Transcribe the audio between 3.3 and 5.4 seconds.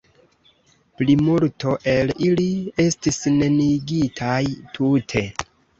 neniigitaj tute.